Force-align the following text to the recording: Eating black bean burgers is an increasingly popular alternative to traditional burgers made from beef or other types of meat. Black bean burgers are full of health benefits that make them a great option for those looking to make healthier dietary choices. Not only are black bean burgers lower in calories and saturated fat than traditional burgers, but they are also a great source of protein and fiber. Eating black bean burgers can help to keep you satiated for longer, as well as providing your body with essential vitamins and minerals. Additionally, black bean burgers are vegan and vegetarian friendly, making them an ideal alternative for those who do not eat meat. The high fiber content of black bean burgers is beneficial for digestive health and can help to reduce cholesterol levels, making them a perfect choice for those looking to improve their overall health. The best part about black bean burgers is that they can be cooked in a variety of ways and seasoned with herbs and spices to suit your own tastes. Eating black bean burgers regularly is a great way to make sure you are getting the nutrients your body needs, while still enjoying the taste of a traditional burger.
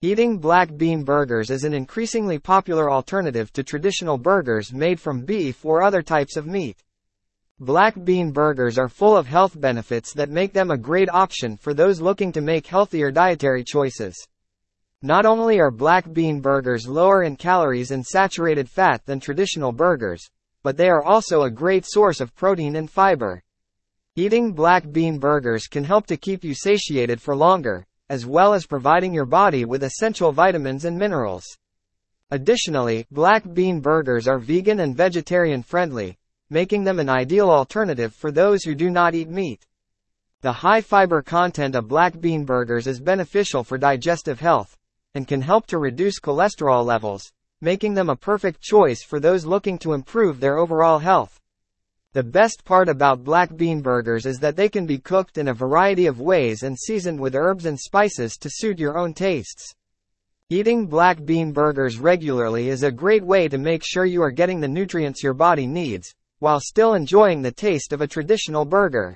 Eating 0.00 0.38
black 0.38 0.76
bean 0.76 1.02
burgers 1.02 1.50
is 1.50 1.64
an 1.64 1.74
increasingly 1.74 2.38
popular 2.38 2.88
alternative 2.88 3.52
to 3.52 3.64
traditional 3.64 4.16
burgers 4.16 4.72
made 4.72 5.00
from 5.00 5.24
beef 5.24 5.64
or 5.64 5.82
other 5.82 6.02
types 6.02 6.36
of 6.36 6.46
meat. 6.46 6.76
Black 7.58 8.04
bean 8.04 8.30
burgers 8.30 8.78
are 8.78 8.88
full 8.88 9.16
of 9.16 9.26
health 9.26 9.60
benefits 9.60 10.12
that 10.12 10.30
make 10.30 10.52
them 10.52 10.70
a 10.70 10.78
great 10.78 11.08
option 11.08 11.56
for 11.56 11.74
those 11.74 12.00
looking 12.00 12.30
to 12.30 12.40
make 12.40 12.68
healthier 12.68 13.10
dietary 13.10 13.64
choices. 13.64 14.14
Not 15.02 15.26
only 15.26 15.58
are 15.58 15.72
black 15.72 16.12
bean 16.12 16.40
burgers 16.40 16.86
lower 16.86 17.24
in 17.24 17.34
calories 17.34 17.90
and 17.90 18.06
saturated 18.06 18.70
fat 18.70 19.04
than 19.04 19.18
traditional 19.18 19.72
burgers, 19.72 20.24
but 20.62 20.76
they 20.76 20.88
are 20.88 21.02
also 21.02 21.42
a 21.42 21.50
great 21.50 21.84
source 21.84 22.20
of 22.20 22.36
protein 22.36 22.76
and 22.76 22.88
fiber. 22.88 23.42
Eating 24.14 24.52
black 24.52 24.92
bean 24.92 25.18
burgers 25.18 25.66
can 25.66 25.82
help 25.82 26.06
to 26.06 26.16
keep 26.16 26.44
you 26.44 26.54
satiated 26.54 27.20
for 27.20 27.34
longer, 27.34 27.84
as 28.08 28.26
well 28.26 28.54
as 28.54 28.66
providing 28.66 29.12
your 29.12 29.26
body 29.26 29.64
with 29.64 29.82
essential 29.82 30.32
vitamins 30.32 30.84
and 30.84 30.98
minerals. 30.98 31.44
Additionally, 32.30 33.06
black 33.10 33.42
bean 33.54 33.80
burgers 33.80 34.28
are 34.28 34.38
vegan 34.38 34.80
and 34.80 34.96
vegetarian 34.96 35.62
friendly, 35.62 36.18
making 36.50 36.84
them 36.84 36.98
an 36.98 37.08
ideal 37.08 37.50
alternative 37.50 38.14
for 38.14 38.30
those 38.30 38.64
who 38.64 38.74
do 38.74 38.90
not 38.90 39.14
eat 39.14 39.28
meat. 39.28 39.66
The 40.40 40.52
high 40.52 40.80
fiber 40.80 41.22
content 41.22 41.74
of 41.74 41.88
black 41.88 42.20
bean 42.20 42.44
burgers 42.44 42.86
is 42.86 43.00
beneficial 43.00 43.64
for 43.64 43.76
digestive 43.76 44.40
health 44.40 44.76
and 45.14 45.26
can 45.26 45.40
help 45.40 45.66
to 45.66 45.78
reduce 45.78 46.20
cholesterol 46.20 46.84
levels, 46.84 47.32
making 47.60 47.94
them 47.94 48.08
a 48.08 48.16
perfect 48.16 48.60
choice 48.60 49.02
for 49.02 49.18
those 49.18 49.44
looking 49.44 49.78
to 49.78 49.92
improve 49.94 50.38
their 50.38 50.58
overall 50.58 50.98
health. 50.98 51.37
The 52.14 52.22
best 52.22 52.64
part 52.64 52.88
about 52.88 53.22
black 53.22 53.54
bean 53.54 53.82
burgers 53.82 54.24
is 54.24 54.38
that 54.38 54.56
they 54.56 54.70
can 54.70 54.86
be 54.86 54.96
cooked 54.96 55.36
in 55.36 55.48
a 55.48 55.52
variety 55.54 56.06
of 56.06 56.22
ways 56.22 56.62
and 56.62 56.74
seasoned 56.78 57.20
with 57.20 57.36
herbs 57.36 57.66
and 57.66 57.78
spices 57.78 58.38
to 58.38 58.48
suit 58.50 58.78
your 58.78 58.96
own 58.96 59.12
tastes. 59.12 59.74
Eating 60.48 60.86
black 60.86 61.22
bean 61.26 61.52
burgers 61.52 61.98
regularly 61.98 62.70
is 62.70 62.82
a 62.82 62.90
great 62.90 63.22
way 63.22 63.46
to 63.46 63.58
make 63.58 63.82
sure 63.84 64.06
you 64.06 64.22
are 64.22 64.30
getting 64.30 64.58
the 64.58 64.66
nutrients 64.66 65.22
your 65.22 65.34
body 65.34 65.66
needs, 65.66 66.14
while 66.38 66.60
still 66.60 66.94
enjoying 66.94 67.42
the 67.42 67.52
taste 67.52 67.92
of 67.92 68.00
a 68.00 68.06
traditional 68.06 68.64
burger. 68.64 69.14